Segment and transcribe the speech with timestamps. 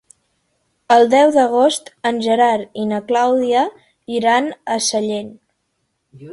[0.95, 3.63] El deu d'agost en Gerard i na Clàudia
[4.19, 5.33] iran a Sellent.